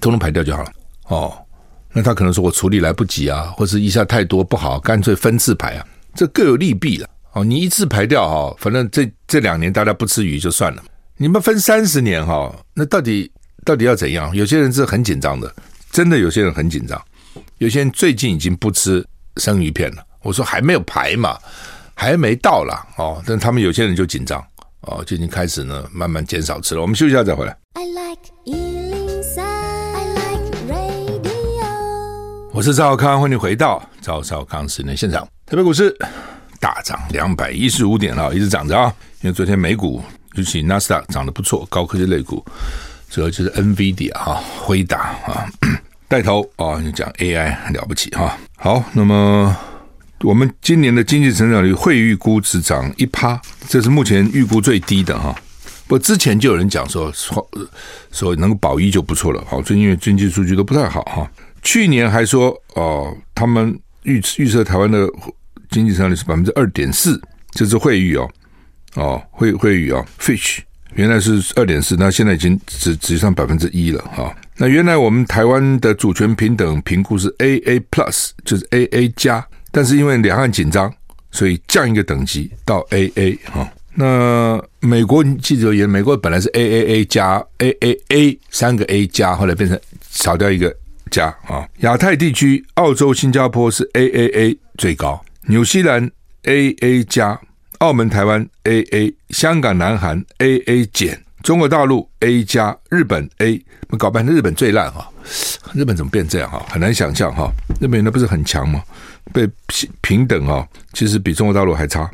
[0.00, 0.72] 通通排掉就好了
[1.08, 1.32] 哦，
[1.92, 7.44] 那他可能说我处理来不及啊，或是一下太多不好，干脆分次排啊，这各有利弊了哦。
[7.44, 10.82] 你一次排掉哈，反正这这两年大家不吃鱼就算了，
[11.16, 13.30] 你们分三十年哈，那到底
[13.64, 14.34] 到底要怎样？
[14.34, 15.54] 有些人是很紧张的，
[15.90, 17.00] 真的有些人很紧张，
[17.58, 19.04] 有些人最近已经不吃
[19.36, 20.02] 生鱼片了。
[20.22, 21.38] 我说还没有排嘛，
[21.94, 24.42] 还没到啦哦，但他们有些人就紧张
[24.82, 26.80] 哦，就已经开始呢慢慢减少吃了。
[26.80, 27.56] 我们休息一下再回来。
[27.74, 28.20] I like
[32.52, 35.26] 我是赵康，欢迎回到赵少康室内现场。
[35.46, 35.96] 台北股市
[36.58, 38.92] 大涨两百一十五点了，一直涨着啊！
[39.22, 40.02] 因为昨天美股
[40.34, 42.44] 尤其纳斯达克涨得不错，高科技类股
[43.10, 45.44] 主要就是 NVIDIA 啊、辉达啊
[46.06, 48.38] 带头啊，你讲 AI 很了不起哈。
[48.56, 49.54] 好，那么
[50.20, 55.34] 我们今年的经济成长率会预估只涨一趴，这是目前预估最低的哈。
[55.88, 57.44] 不之前就有人讲说说
[58.12, 59.44] 说能够保一就不错了。
[59.48, 61.28] 好，最近因为经济数据都不太好哈。
[61.62, 65.08] 去年还说哦，他们预预测台湾的
[65.68, 67.20] 经济增长率是百分之二点四，
[67.50, 68.30] 这是惠誉哦，
[68.94, 70.58] 哦惠惠誉哦，Fitch
[70.94, 80.92] 原来是二点四，那现在已经只只剩百分之一了哈、那原来我们台湾的主权平等评估是 AA Plus，就是 AA 加，但是因为两岸紧张，
[81.30, 83.68] 所以降一个等级到 AA 哈、哦。
[83.94, 89.78] 那美国记者也，美国本来是 AAA 加 AAA 三个 A 加，后来变成
[90.10, 90.74] 少掉一个。
[91.10, 96.08] 加啊，亚太地区，澳洲、新加坡是 AAA 最高，纽西兰
[96.44, 97.36] AA 加，
[97.80, 103.58] 澳门、台湾 AA，香港、南韩 AA 减，中国大陆 A 加，日本 A，
[103.98, 105.10] 搞半天日本最烂哈，
[105.72, 106.62] 日本怎么变这样哈？
[106.68, 108.82] 很难想象哈，日本那不是很强吗？
[109.32, 112.10] 被平平等啊，其实比中国大陆还差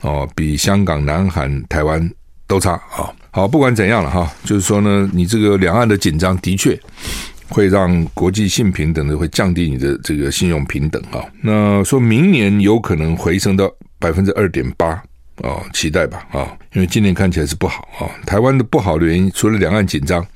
[0.00, 2.10] 哦，比香港、南韩、台湾
[2.46, 3.12] 都差啊。
[3.30, 6.80] 好，不管怎样了哈，就是说呢，你这个两岸的紧张的确。
[7.52, 11.22] 会让国际性平等的会降低你的这个信用平等啊。
[11.42, 14.88] 那说明年有可能回升到百分之二点八
[15.42, 18.08] 啊，期待吧啊，因为今年看起来是不好啊。
[18.24, 20.26] 台湾的不好的原因，除了两岸紧张，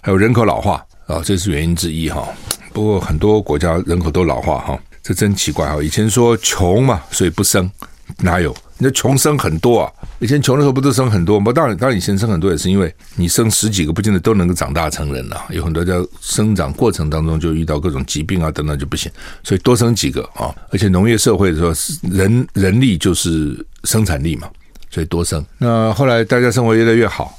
[0.00, 2.28] 还有人口老化啊，这是原因之一哈。
[2.72, 5.82] 不过很多国家人口都老化哈，这真奇怪哈。
[5.82, 7.70] 以前说穷嘛，所以不生，
[8.18, 8.54] 哪有？
[8.80, 9.92] 你穷生很多啊！
[10.20, 11.52] 以前穷的时候不都生很多吗？
[11.52, 15.46] 当然，当然以前生很多也是因为你生十几个，不见得都能够长大成人了。
[15.50, 19.10] 有很多在生长过程当中就遇到各种疾病啊等等就不行，
[19.42, 20.54] 所以多生几个啊。
[20.70, 21.72] 而且农业社会的时候，
[22.16, 24.48] 人人力就是生产力嘛，
[24.90, 25.44] 所以多生。
[25.58, 27.36] 那后来大家生活越来越好，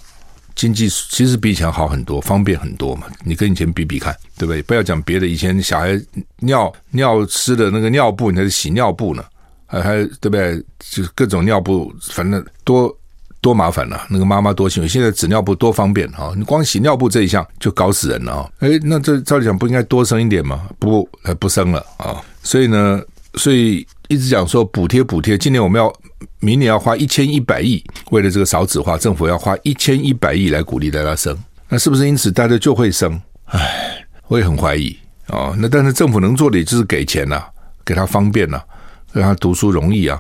[0.55, 3.03] 经济其实比以前好很多，方便很多嘛。
[3.23, 4.61] 你跟以前比比看，对不对？
[4.63, 5.97] 不要讲别的，以前小孩
[6.39, 9.23] 尿尿湿的那个尿布，你还是洗尿布呢。
[9.69, 10.57] 还还对不对？
[10.79, 12.93] 就是各种尿布，反正多
[13.39, 14.87] 多麻烦了，那个妈妈多辛苦。
[14.87, 18.49] 现在纸尿布多方便哈，你光洗尿布这一项就搞死人了啊！
[18.59, 20.67] 诶，那这照理讲不应该多生一点吗？
[20.79, 22.19] 不，还不生了啊！
[22.41, 23.01] 所以呢，
[23.35, 25.93] 所以一直讲说补贴补贴，今年我们要
[26.39, 31.37] 明年要花一千一百亿，为了这个少子化，政府要花一千一百亿来鼓励大家生。
[31.69, 33.21] 那是不是因此大家就会生？
[33.45, 35.53] 唉，我也很怀疑啊。
[35.57, 37.41] 那但是政府能做的也就是给钱呐、
[37.85, 38.61] 给他方便呐、
[39.11, 40.19] 让他读书容易啊，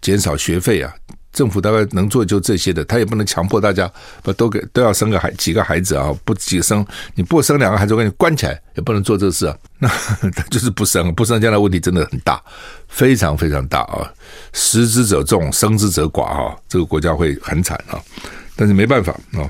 [0.00, 0.92] 减少学费啊。
[1.32, 3.90] 政府大概能做就这些的，他也不能强迫大家
[4.22, 6.82] 不都给都要生个孩几个孩子啊，不几个生
[7.14, 9.54] 你不生两个孩子，我给你关起来，也不能做这事啊。
[9.78, 9.86] 那
[10.30, 12.42] 他就是不生，不生将来问题真的很大，
[12.88, 14.10] 非常非常大啊。
[14.54, 18.00] 食之者众，生之者寡啊，这个国家会很惨啊。
[18.56, 19.44] 但是没办法啊，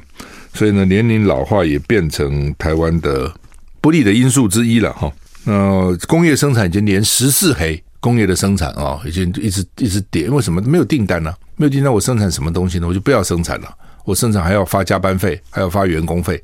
[0.54, 3.32] 所以呢，年龄老化也变成台湾的
[3.80, 5.08] 不利的因素之一了哈。
[5.44, 7.80] 那工业生产已经连十四黑。
[8.06, 11.34] 工业的生产啊，已经一直一直跌，为什么没有订单呢？
[11.56, 12.86] 没有订单，我生产什么东西呢？
[12.86, 13.68] 我就不要生产了。
[14.04, 16.40] 我生产还要发加班费，还要发员工费。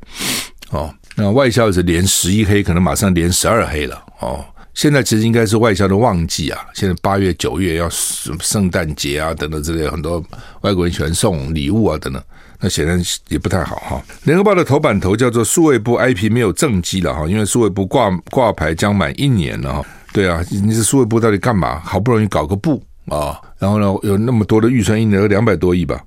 [0.71, 4.03] 哦，那外销是连十一黑，可能马上连十二黑了。
[4.19, 4.45] 哦，
[4.75, 6.59] 现在其实应该是外销的旺季啊。
[6.75, 10.21] 现在八月、九月要什么圣诞节啊等等之类，很多
[10.63, 12.21] 外国人喜欢送礼物啊等等。
[12.59, 14.03] 那显然也不太好哈。
[14.25, 19.87] 联合报的头版头叫做“数位部 IP 没有政绩了哈”，因为数位部挂挂牌将满一年了哈。
[20.13, 21.81] 对啊，你是数位部到底干嘛？
[21.81, 25.99] 好不容易搞个部啊，然后呢，有那么多的预算，一年两百多亿吧，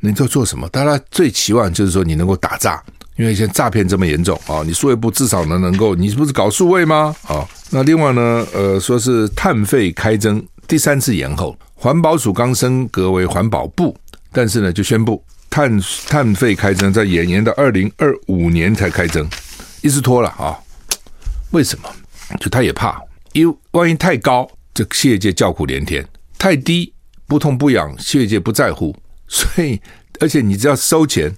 [0.00, 0.68] 你在做什么？
[0.68, 2.82] 大家最期望就是说你能够打诈，
[3.16, 7.16] 因为现在诈骗这么严重啊，你数位部至少能能够，你不是搞数位吗？
[7.26, 13.96] 啊，那另外呢，呃，说是碳费开征第三次延后，环保署刚升格为环保部，
[14.32, 19.26] 但是呢，就宣布碳碳费开征在延延到二零二五年才开征，
[19.80, 20.58] 一直拖了啊，
[21.52, 21.88] 为什么？
[22.38, 23.00] 就他也怕。
[23.36, 26.02] 因为万一太高，这企业界叫苦连天；
[26.38, 26.90] 太低，
[27.26, 28.96] 不痛不痒，企业界不在乎。
[29.28, 29.78] 所以，
[30.20, 31.30] 而且你只要收钱，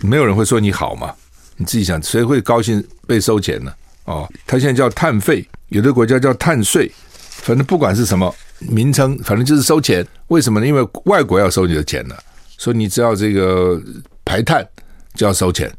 [0.00, 1.14] 没有人会说你好嘛？
[1.56, 3.72] 你自己想，谁会高兴被收钱呢？
[4.04, 6.92] 哦，他现在叫碳费，有的国家叫碳税，
[7.30, 10.06] 反正不管是什么名称，反正就是收钱。
[10.26, 10.66] 为什么呢？
[10.66, 12.14] 因为外国要收你的钱呢，
[12.58, 13.80] 所以你只要这个
[14.22, 14.68] 排碳
[15.14, 15.72] 就要收钱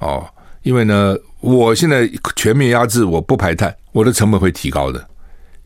[0.00, 0.26] 哦。
[0.64, 5.08] 因为呢，我现在全面压制，我不排碳，我的成本会提高的。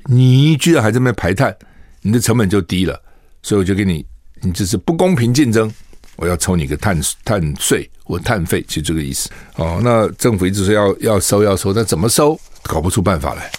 [0.09, 1.55] 你居然还在那边排碳，
[2.03, 3.01] 你的成本就低了，
[3.43, 4.05] 所以我就给你，
[4.41, 5.73] 你这是不公平竞争，
[6.17, 9.29] 我要抽你个碳碳税或碳费，就这个意思。
[9.57, 13.51] 哦，那政府一直说要要收要收，但怎么收，搞不出办法来。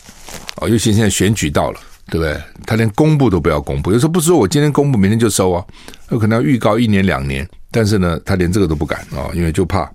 [0.58, 2.42] 哦，尤其现在选举到了，对不对？
[2.66, 5.64] 他连公布都不要公布，有时候不是说我今天公布，明天就收啊，
[6.10, 9.92] 有可能要预告一年两年，但是呢，他连这个都不敢啊，因为就怕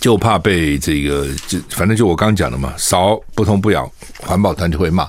[0.00, 5.08] 就怕被这个就反正就我刚讲的嘛，少不痛不痒，环保团体会骂。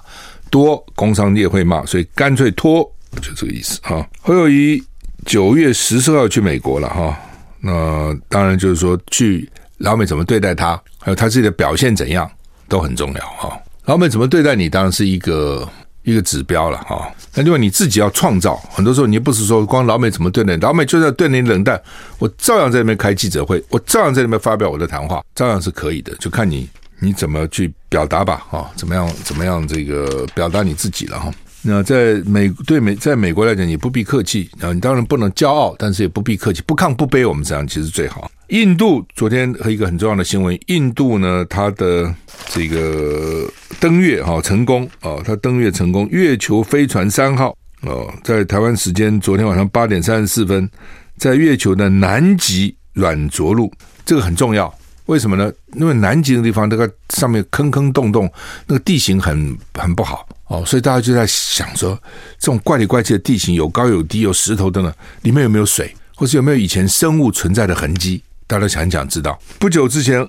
[0.53, 2.83] 多工商业会骂，所以干脆拖，
[3.19, 4.07] 就这个意思哈。
[4.21, 4.79] 侯友谊
[5.25, 7.17] 九月十四号去美国了哈，
[7.59, 12.29] 那当然就是说去老美怎么对待他，还有他自己的表现怎样
[12.67, 13.59] 都很重要哈。
[13.85, 15.67] 老美怎么对待你，当然是一个
[16.03, 17.11] 一个指标了哈。
[17.33, 21.81] 那另外你自己要创造，很多时候你不是说光老美怎么对待，老美就算对你冷淡，
[22.19, 26.69] 我照样在那边开记者会，我照样在那边发表我的谈话，照样是可以的，就看你。
[27.03, 28.45] 你怎么去表达吧？
[28.49, 29.07] 哈，怎么样？
[29.25, 29.67] 怎么样？
[29.67, 31.29] 这个表达你自己了哈。
[31.61, 34.71] 那在美对美，在美国来讲，你不必客气啊。
[34.71, 38.31] 你当然不能骄傲，但是也不必客气，不亢不卑，我们这样其实最好。
[38.49, 42.13] 印度昨天和一个很重要的新闻，印度呢，它的
[42.49, 50.69] 这个登月哈成功啊，它登月成功，月球飞船三号哦，在台湾时间昨天晚上八点三十四分，
[51.17, 53.71] 在月球的南极软着陆，
[54.05, 54.73] 这个很重要。
[55.05, 55.51] 为什么呢？
[55.73, 58.31] 因为南极的地方，那个上面坑坑洞洞，
[58.67, 62.01] 那个地形很很不好哦，所以大家就在想说，
[62.39, 68.23] 这种怪里怪气的地形，有高有低，有石头的呢，里面有没有水，或是有没有以前生物存在的痕迹？
[68.47, 69.37] 大家想一想知道。
[69.59, 70.25] 不久之前，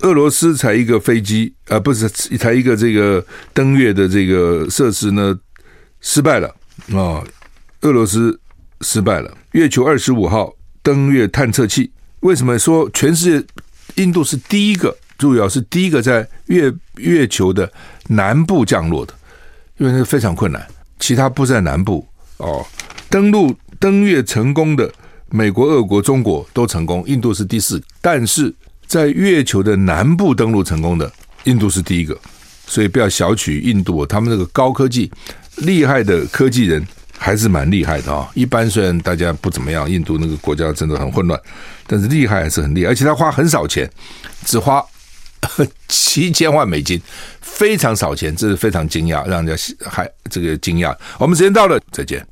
[0.00, 5.38] 俄罗斯才一个飞机，呃，不是才一个这个登月的这个设施呢，
[6.00, 6.48] 失败了
[6.88, 7.26] 啊、哦，
[7.80, 8.38] 俄罗斯
[8.82, 9.34] 失败了。
[9.52, 11.90] 月球二十五号登月探测器，
[12.20, 13.46] 为什么说全世界？
[14.00, 17.70] 印度是第一个，注意啊，是第一个在月月球的
[18.08, 19.12] 南部降落的，
[19.76, 20.66] 因为那个非常困难，
[20.98, 22.06] 其他不在南部
[22.38, 22.64] 哦。
[23.10, 24.90] 登陆登月成功的
[25.28, 28.52] 美国、俄国、中国都成功，印度是第四，但是
[28.86, 31.12] 在月球的南部登陆成功的，
[31.44, 32.18] 印度是第一个，
[32.66, 35.10] 所以不要小觑印度，他们那个高科技
[35.58, 36.86] 厉害的科技人。
[37.22, 38.26] 还是蛮厉害的啊！
[38.32, 41.38] 一般虽然大家不怎么样，印度那个国家真的很混乱，
[41.90, 43.90] 但是厉害还是很厉害，而且他花很少钱，
[44.46, 44.80] 只花
[45.88, 47.02] 七千万美金，
[47.40, 50.96] 非常少钱，这是非常惊讶，让人家还这个惊讶。
[51.18, 52.24] 我们时间到了，再见。